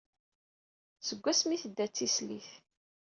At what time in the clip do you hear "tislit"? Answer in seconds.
1.95-2.49